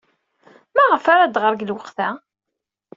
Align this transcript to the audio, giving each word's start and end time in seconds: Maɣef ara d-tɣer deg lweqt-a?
Maɣef 0.75 1.05
ara 1.13 1.25
d-tɣer 1.29 1.53
deg 1.55 1.65
lweqt-a? 1.69 2.09